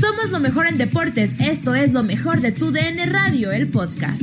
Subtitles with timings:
[0.00, 1.32] Somos lo mejor en deportes.
[1.40, 4.22] Esto es lo mejor de tu DN Radio, el podcast.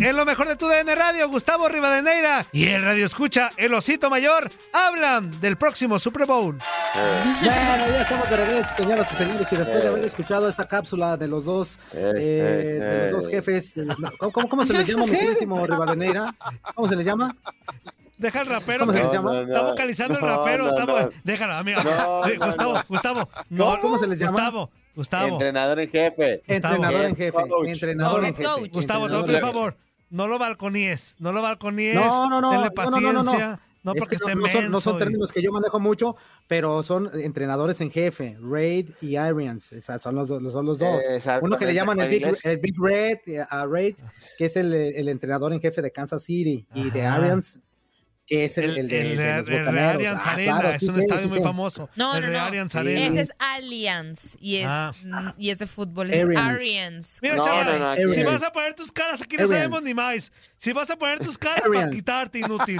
[0.00, 4.10] En lo mejor de tu DN Radio, Gustavo Rivadeneira y el Radio Escucha, el Osito
[4.10, 6.58] Mayor, hablan del próximo Super Bowl.
[6.92, 11.16] Bueno, ya estamos de regreso, señoras y señores, y después de haber escuchado esta cápsula
[11.16, 13.74] de los dos, eh, de los dos jefes,
[14.18, 16.34] ¿cómo, cómo, cómo se les llama, mi queridísimo Rivadeneira?
[16.74, 17.32] ¿Cómo se les llama?
[18.22, 18.80] Deja el rapero.
[18.86, 19.40] ¿Cómo se que- les llama?
[19.42, 20.64] Está vocalizando el rapero.
[20.64, 21.10] no, estamos- no.
[21.24, 21.80] Déjalo, amigo.
[21.84, 22.80] No, Sí, no, Gustavo, no.
[22.88, 23.28] Gustavo.
[23.50, 24.32] No, ¿Cómo se les llama?
[24.32, 25.28] Gustavo, Gustavo.
[25.28, 26.42] Entrenador en jefe.
[26.46, 27.68] Entrenador en jefe, Coach.
[27.68, 28.44] entrenador en jefe.
[28.48, 28.70] coach.
[28.72, 29.76] Gustavo, te voy a favor.
[30.10, 31.16] No lo balconíes.
[31.18, 31.94] No lo balconíes.
[31.94, 32.50] No, no, no.
[32.52, 33.24] Denle no, no, no, no, no.
[33.24, 33.60] paciencia.
[33.84, 36.14] No, Es porque que esté no, no son, no son términos que yo manejo mucho,
[36.46, 40.78] pero son entrenadores en jefe, Raid y Arians, o sea, son los, dos- son los
[40.78, 41.00] dos.
[41.40, 43.96] Uno que le llaman el Big, el Big Red, eh, a Raid,
[44.38, 47.18] que es el, el entrenador en jefe de Kansas City, y de Ajá.
[48.24, 49.74] Que es el, El, el de, el, de el, los.
[49.74, 51.42] Allianz Ah, Arena claro, es sí un sé, estadio sí muy sé.
[51.44, 51.90] famoso.
[51.96, 52.40] No, el no, no.
[52.40, 53.06] Allianz Arena.
[53.06, 54.92] Ese es Allianz y es, Ah.
[55.04, 57.18] mm, y es de fútbol, es Arians.
[57.20, 60.30] Mira, No, si vas a poner tus caras, aquí no sabemos ni más.
[60.56, 62.78] Si vas a poner tus caras para quitarte, inútil.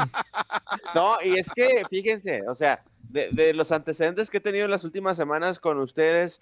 [0.94, 4.70] No, y es que, fíjense, o sea, de, de los antecedentes que he tenido en
[4.70, 6.40] las últimas semanas con ustedes,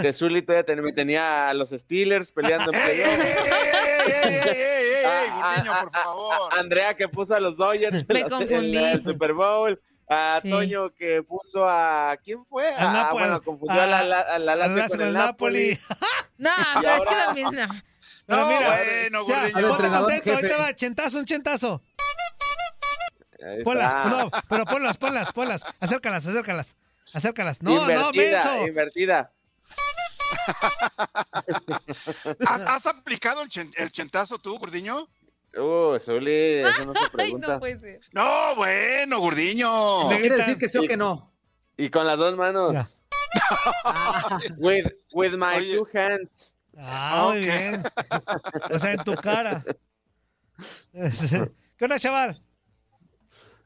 [0.00, 3.20] que Zully todavía ten- me tenía a los Steelers peleando en playoff.
[5.08, 6.34] A- a- por favor.
[6.52, 8.76] a- Andrea que puso a los Dodgers Me en la- confundí.
[8.78, 9.80] en el Super Bowl.
[10.10, 10.48] A Sí.
[10.50, 12.16] Toño que puso a.
[12.24, 12.66] ¿Quién fue?
[12.68, 15.06] Al Ah, Napoli, bueno, confundió a, la, la, a la al Lazio Lazio con con
[15.08, 15.78] el Napoli.
[15.80, 15.98] Napoli.
[16.38, 17.68] No, pero es que ahora- también no.
[18.26, 20.30] Pero No, mira, bueno, ya, ponte contento, jefe.
[20.34, 21.82] ahorita va, chentazo, un chentazo.
[23.64, 25.62] Ponlas, no, pero ponlas, ponlas, ponlas.
[25.80, 26.76] Acércalas, acércalas.
[27.14, 27.62] Acércalas.
[27.62, 28.66] No, no, invertida, menso.
[28.66, 29.32] invertida.
[32.46, 35.08] ¿Has, has aplicado el, chen- el chentazo tú, Gurdiño?
[35.56, 37.54] Uh, Zully, eso no se Ay, pregunta.
[37.54, 38.00] no puede ser.
[38.12, 40.10] No, bueno, Gurdiño.
[40.10, 41.32] Le- Quiere decir que sí o que no.
[41.76, 42.72] Y con las dos manos.
[42.72, 42.88] Ya.
[44.58, 45.76] With, with my Oye.
[45.76, 46.54] two hands.
[46.76, 47.44] Ah, muy Ok.
[47.44, 47.82] bien.
[48.72, 49.64] O sea, en tu cara.
[50.92, 52.36] ¿Qué onda, chaval?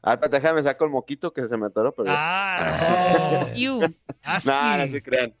[0.01, 2.09] Ah, déjame saco el moquito que se me atoró, pero...
[2.11, 3.81] Ah, You.
[4.23, 4.49] Asqui.
[4.49, 5.33] no, no se crean.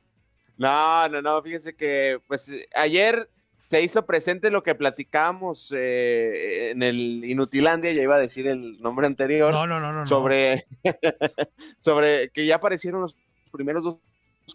[0.57, 3.29] No, no, no, fíjense que pues ayer
[3.61, 8.79] se hizo presente lo que platicábamos eh, en el Inutilandia, ya iba a decir el
[8.81, 10.05] nombre anterior, No, no, no, no.
[10.05, 10.63] sobre,
[11.79, 13.15] sobre que ya aparecieron los
[13.51, 13.97] primeros dos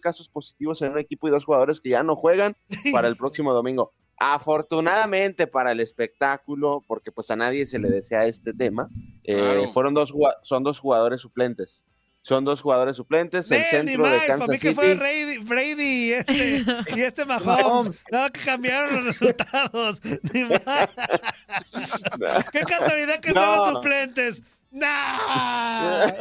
[0.01, 2.55] casos positivos en un equipo y dos jugadores que ya no juegan
[2.93, 3.91] para el próximo domingo.
[4.17, 8.89] Afortunadamente para el espectáculo, porque pues a nadie se le desea este tema,
[9.23, 9.67] eh, Claro.
[9.69, 11.83] fueron dos, son dos jugadores suplentes.
[12.21, 14.73] Son dos jugadores suplentes, el centro de más, para Kansas mí que City.
[14.75, 16.63] fue Brady, Brady y este,
[16.95, 18.03] y este Mahomes.
[18.11, 20.01] No, que cambiaron los resultados.
[20.33, 20.59] Ni más.
[22.51, 23.55] Qué casualidad que son No.
[23.55, 24.43] los suplentes.
[24.71, 26.11] ¡Nah!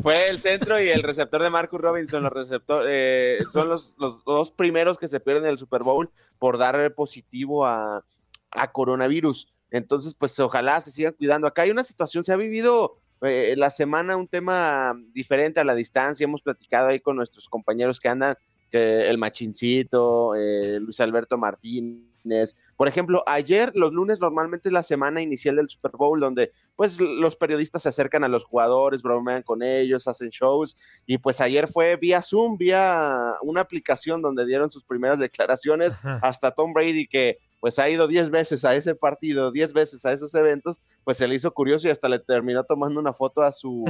[0.00, 4.24] Fue el centro y el receptor de Marcus Robinson, los receptor, eh, son los, los
[4.24, 8.04] dos primeros que se pierden en el Super Bowl por dar positivo a,
[8.50, 9.52] a coronavirus.
[9.70, 11.46] Entonces, pues ojalá se sigan cuidando.
[11.46, 15.74] Acá hay una situación, se ha vivido eh, la semana un tema diferente a la
[15.74, 16.24] distancia.
[16.24, 18.36] Hemos platicado ahí con nuestros compañeros que andan,
[18.70, 22.56] que el Machincito, eh, Luis Alberto Martínez.
[22.76, 27.00] Por ejemplo, ayer, los lunes, normalmente es la semana inicial del Super Bowl, donde pues
[27.00, 31.68] los periodistas se acercan a los jugadores, bromean con ellos, hacen shows, y pues ayer
[31.68, 37.38] fue vía Zoom, vía una aplicación donde dieron sus primeras declaraciones, hasta Tom Brady que
[37.64, 41.26] pues ha ido 10 veces a ese partido, 10 veces a esos eventos, pues se
[41.26, 43.86] le hizo curioso y hasta le terminó tomando una foto a su,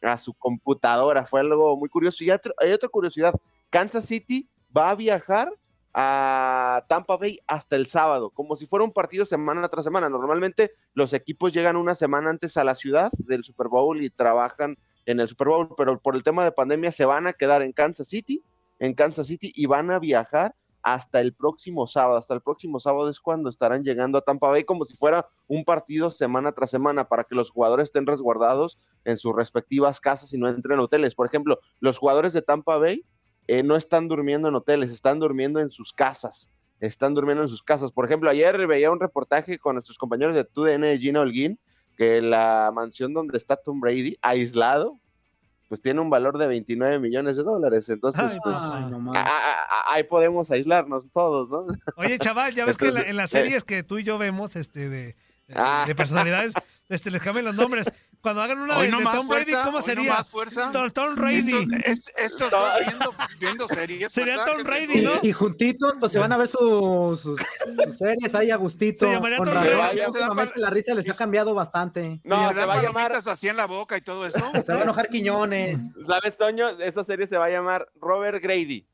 [0.00, 2.24] a su computadora, fue algo muy curioso.
[2.24, 3.34] Y hay otra curiosidad,
[3.68, 5.52] Kansas City va a viajar
[5.92, 10.08] a Tampa Bay hasta el sábado, como si fuera un partido semana tras semana.
[10.08, 14.78] Normalmente los equipos llegan una semana antes a la ciudad del Super Bowl y trabajan
[15.04, 17.74] en el Super Bowl, pero por el tema de pandemia se van a quedar en
[17.74, 18.42] Kansas City,
[18.78, 20.54] en Kansas City y van a viajar
[20.92, 22.18] hasta el próximo sábado.
[22.18, 25.64] Hasta el próximo sábado es cuando estarán llegando a Tampa Bay como si fuera un
[25.64, 30.38] partido semana tras semana para que los jugadores estén resguardados en sus respectivas casas y
[30.38, 31.14] no entren a hoteles.
[31.14, 33.04] Por ejemplo, los jugadores de Tampa Bay
[33.46, 36.50] eh, no están durmiendo en hoteles, están durmiendo en sus casas.
[36.80, 37.90] Están durmiendo en sus casas.
[37.90, 41.58] Por ejemplo, ayer veía un reportaje con nuestros compañeros de TUDN, Gina Holguín,
[41.96, 45.00] que la mansión donde está Tom Brady, aislado,
[45.68, 47.88] pues tiene un valor de 29 millones de dólares.
[47.90, 49.22] Entonces, Ay, pues Ay, no a- mames.
[49.22, 49.26] a-
[49.62, 51.66] a- ahí podemos aislarnos todos, ¿no?
[51.96, 54.56] Oye, chaval, ya ves que en, la- en las series que tú y yo vemos,
[54.56, 55.04] este, de,
[55.46, 55.84] de- Ah.
[55.86, 56.52] de personalidades,
[56.88, 57.86] este, les cambian los nombres.
[58.20, 60.12] Cuando hagan una de, no Tom Brady, ¿cómo no sería?
[60.12, 60.72] más fuerza.
[60.72, 61.68] Tom, Tom Brady.
[61.84, 64.12] Esto, esto, esto viendo, viendo series.
[64.12, 65.00] Sería Tom ¿qué es Brady?
[65.02, 65.12] ¿no?
[65.22, 67.40] Y, y juntitos, pues se van a ver su- sus,
[67.86, 69.06] sus series ahí a gustito.
[69.06, 70.00] Se llamaría Tom Brady.
[70.06, 72.20] últimamente la risa les ha cambiado bastante.
[72.24, 74.40] No, ¿Y se se va a llamar, así en la boca y todo eso?
[74.66, 75.78] Se va a enojar Quiñones.
[76.06, 76.68] ¿sabes, Toño?
[76.70, 78.84] Esa serie se va a llamar Robert Grady.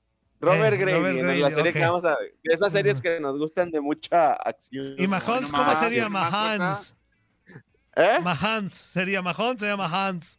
[0.40, 1.76] Robert Eh, Grady, Robert en Grady, la serie ok.
[1.76, 4.94] que vamos a de esas series que nos gustan de mucha acción.
[4.98, 6.02] ¿Y Mahomes no cómo sería?
[6.04, 6.10] no.
[6.10, 6.93] Mahans.
[7.96, 8.18] ¿Eh?
[8.22, 8.72] Mahans.
[8.72, 10.38] Sería Mahons, sería Mahans.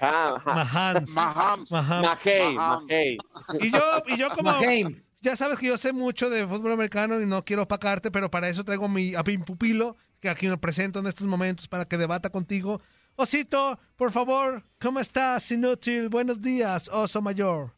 [0.00, 0.54] Ah, ajá.
[0.54, 1.10] Mahans.
[1.10, 1.72] Mahams.
[1.72, 2.02] Maham.
[2.02, 2.86] Mahey, Mahomes.
[2.88, 3.18] Mahey.
[3.60, 4.50] Y yo, y yo como...
[4.50, 5.02] Maheim.
[5.20, 8.48] Ya sabes que yo sé mucho de fútbol americano y no quiero opacarte, pero para
[8.48, 11.96] eso traigo mi, a mi pupilo, que aquí me presento en estos momentos para que
[11.96, 12.80] debata contigo.
[13.16, 16.08] Osito, por favor, ¿cómo estás, inútil?
[16.08, 17.72] Buenos días, oso mayor.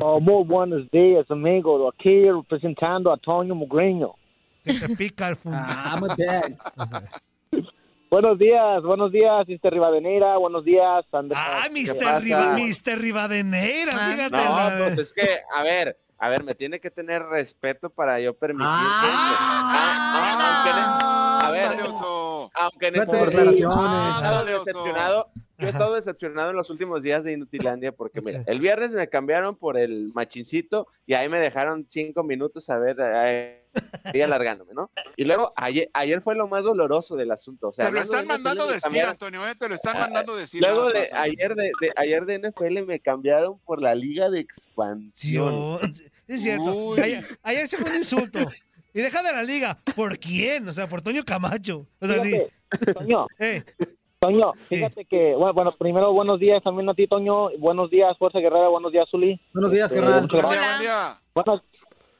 [0.00, 1.86] Oh, muy buenos días, amigo.
[1.90, 4.14] Aquí representando a Toño Mugreño.
[4.64, 6.00] Que te pica el Ah.
[8.10, 9.70] Buenos días, buenos días, Mr.
[9.70, 10.38] Rivadeneira.
[10.38, 11.66] Buenos días, Ander- Ah?
[11.70, 12.22] Mr.
[12.22, 12.96] Riva, Mr.
[12.98, 14.10] Rivadeneira, Ah.
[14.12, 14.36] fíjate.
[14.44, 18.18] No, la- pues es que, a ver, a ver, me tiene que tener respeto para
[18.20, 18.66] yo permitir.
[18.70, 20.20] Ah,
[21.44, 22.50] a ver, Ándale, oso.
[22.54, 24.64] aunque en este- Ándale, oso.
[24.64, 25.28] decepcionado,
[25.58, 29.08] yo he estado decepcionado en los últimos días de Inutilandia porque mira, el viernes me
[29.08, 34.90] cambiaron por el machincito y ahí me dejaron cinco minutos a ver ahí alargándome, ¿no?
[35.16, 38.26] Y luego ayer, ayer fue lo más doloroso del asunto, o sea, Te lo están
[38.26, 39.54] mandando NFL, decir, cambiaron- Antonio, ¿eh?
[39.58, 40.60] Te lo están mandando decir.
[40.60, 45.52] Luego de ayer de, de- ayer de NFL me cambiaron por la liga de expansión.
[45.78, 46.74] Sió- Es cierto.
[46.74, 47.00] Uy.
[47.00, 48.38] Ayer, ayer se fue un insulto.
[48.94, 49.78] Y deja de la liga.
[49.94, 50.68] ¿Por quién?
[50.68, 51.86] O sea, por Toño Camacho.
[52.00, 52.40] O sea, sí.
[52.94, 53.62] Toño, Eh,
[54.20, 57.50] Toño, fíjate que, bueno, bueno, primero buenos días también a ti, Toño.
[57.58, 58.66] Buenos días, Fuerza Guerrera.
[58.68, 59.40] Buenos días, Zuli.
[59.54, 60.26] Buenos días, Este, carnal.
[60.26, 61.14] Buen día, buen día.
[61.36, 61.62] Bueno,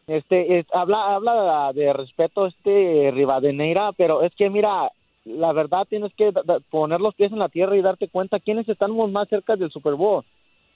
[0.06, 4.92] este, es- habla, habla de respeto este Rivadeneira, pero es que mira,
[5.24, 8.38] la verdad tienes que da- da- poner los pies en la tierra y darte cuenta
[8.38, 10.24] quiénes estamos más cerca del Super Bowl.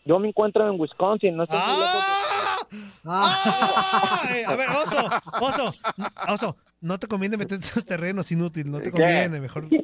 [0.05, 1.95] Yo me encuentro en Wisconsin, no estoy muy lejos
[2.73, 3.37] de- ¡Ah!
[3.45, 4.29] ¡Ah!
[4.35, 4.97] Eh, a ver, oso,
[5.41, 5.73] oso,
[6.29, 8.91] oso, no te conviene meter en esos terrenos inútil, no te ¿Qué?
[8.91, 9.69] conviene, mejor.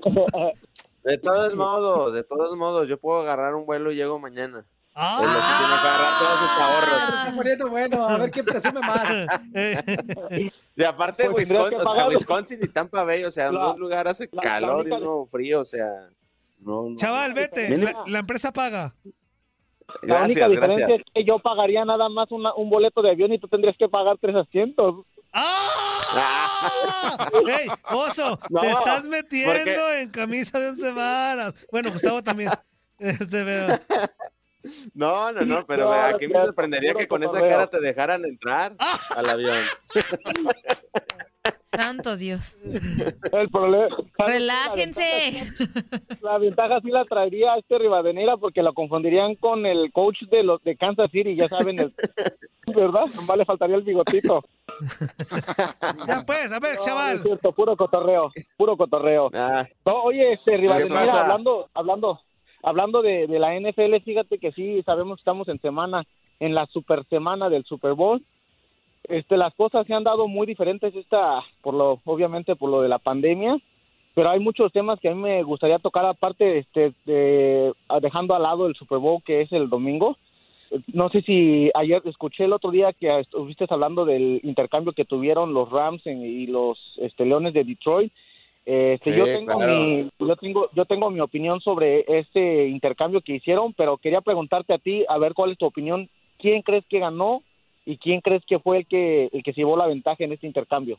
[1.08, 4.64] De todos modos, de todos modos, yo puedo agarrar un vuelo y llego mañana.
[4.94, 5.18] ¡Ah!
[5.22, 7.18] Es lo que tiene que agarrar todos sus Se ahorros.
[7.24, 8.08] está poniendo bueno.
[8.08, 9.26] A ver quién presume más.
[10.76, 13.80] Y aparte, Pues Wisconsin, o sea, Wisconsin y Tampa Bay, o sea, en La- un
[13.80, 15.86] lugar hace la- la calor y única- uno frío, o sea.
[16.60, 16.96] No, no.
[16.96, 18.94] Chaval, vete, la, la empresa paga.
[20.02, 21.06] La única Gracias, diferencia gracias.
[21.06, 23.88] es que yo pagaría nada más una- un boleto de avión y tú tendrías que
[23.88, 25.04] pagar tres asientos.
[25.32, 25.87] ¡Ah!
[27.48, 28.38] ¡Ey, oso!
[28.50, 31.54] No, te estás metiendo porque- en camisa de once varas.
[31.70, 32.50] Bueno, Gustavo también.
[33.00, 33.78] Este, veo.
[34.92, 38.74] No, no, no, pero No, aquí me sorprendería que con esa cara te dejaran entrar
[39.14, 39.56] al avión.
[41.70, 42.56] Santo Dios.
[43.32, 43.94] El problema.
[44.18, 45.42] Relájense.
[46.22, 50.42] La ventaja sí la traería a este Rivadeneira porque la confundirían con el coach de
[50.42, 51.94] los de Kansas City, ya saben, el-
[52.74, 53.04] ¿verdad?
[53.14, 54.42] Nomás le faltaría el bigotito.
[56.06, 57.16] Ya pues, a ver, No, chaval.
[57.16, 59.30] es cierto, puro cotorreo, puro cotorreo.
[59.34, 60.56] Ah, No, oye, este?
[60.56, 62.20] Rivadeneira, hablando, hablando,
[62.62, 66.04] hablando de, de la NFL, fíjate que sí, sabemos que estamos en semana,
[66.40, 68.24] en la super semana del Super Bowl.
[69.08, 72.88] Este, las cosas se han dado muy diferentes esta, por lo, obviamente por lo de
[72.88, 73.56] la pandemia,
[74.14, 77.72] pero hay muchos temas que a mí me gustaría tocar aparte, este, de,
[78.02, 80.16] dejando al lado el Super Bowl que es el domingo.
[80.92, 85.54] No sé si ayer escuché el otro día que estuviste hablando del intercambio que tuvieron
[85.54, 88.12] los Rams en- y los este, Leones de Detroit.
[88.66, 89.72] Este, Sí, yo tengo claro.
[89.80, 94.74] mi yo tengo yo tengo mi opinión sobre este intercambio que hicieron, pero quería preguntarte
[94.74, 96.10] a ti a ver cuál es tu opinión.
[96.38, 97.42] ¿Quién crees que ganó
[97.88, 100.46] y quién crees que fue el que el que se llevó la ventaja en este
[100.46, 100.98] intercambio?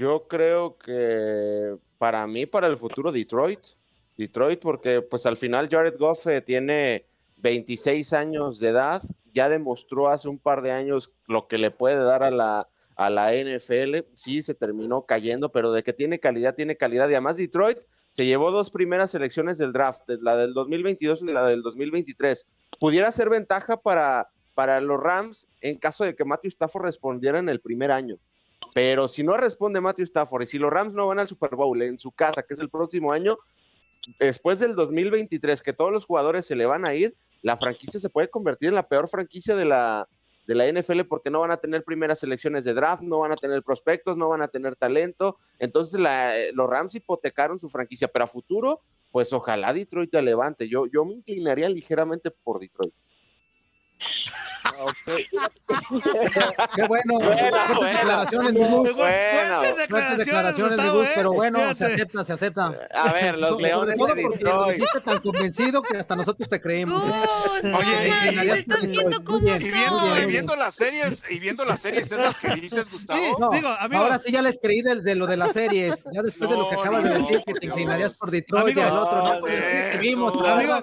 [0.00, 3.60] yo creo que para mí, para el futuro, Detroit.
[4.16, 7.04] Detroit, porque pues al final Jared Goff eh, tiene
[7.38, 11.96] 26 años de edad, ya demostró hace un par de años lo que le puede
[11.96, 14.06] dar a la, a la NFL.
[14.14, 17.08] Sí, se terminó cayendo, pero de que tiene calidad, tiene calidad.
[17.08, 17.78] Y además Detroit
[18.10, 22.46] se llevó dos primeras selecciones del draft, la del 2022 y la del 2023.
[22.78, 24.28] Pudiera ser ventaja para,
[24.60, 28.18] para los Rams en caso de que Matthew Stafford respondiera en el primer año.
[28.74, 31.80] Pero si no responde Matthew Stafford y si los Rams no van al Super Bowl
[31.80, 33.38] en su casa, que es el próximo año,
[34.18, 38.10] después del 2023, que todos los jugadores se le van a ir, la franquicia se
[38.10, 40.06] puede convertir en la peor franquicia de la,
[40.46, 43.36] de la NFL porque no van a tener primeras selecciones de draft, no van a
[43.36, 45.38] tener prospectos, no van a tener talento.
[45.58, 50.20] Entonces la, eh, los Rams hipotecaron su franquicia, pero a futuro, pues ojalá Detroit te
[50.20, 50.68] levante.
[50.68, 52.92] Yo, yo me inclinaría ligeramente por Detroit.
[56.74, 57.14] Qué bueno.
[57.18, 57.98] Buena, fuertes buena.
[57.98, 58.96] declaraciones, mi Gus.
[58.96, 61.12] Buena, Fuertes Fuertes declaraciones, mi Gustavo, Gus, ¿eh?
[61.14, 62.72] pero bueno, se acepta, se acepta.
[62.94, 64.74] A ver, los Sobre Leones todo de porque lo Detroit.
[64.80, 66.98] dijiste tan convencido que hasta nosotros te no
[67.78, 68.12] Oye,
[68.44, 70.22] y- estás viendo cómo Y viendo, son.
[70.22, 73.20] y viendo las series, y viendo las series esas que dices, Gustavo.
[73.20, 73.32] Sí.
[73.38, 74.02] No, Digo, amigo.
[74.02, 76.04] ahora sí ya les creí de, de lo de las series.
[76.12, 78.62] Ya después de lo que No, acabas de no, decir, que te inclinarías por Detroit
[78.64, 79.22] Amigo, y al otro.
[79.22, 80.82] no, vimos, Amigo.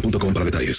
[0.00, 0.78] boostmobile.com para detalles.